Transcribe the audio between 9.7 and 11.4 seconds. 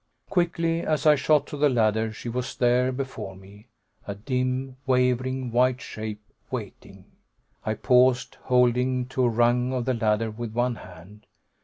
of the ladder with one hand.